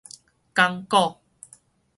[0.55, 1.21] 講古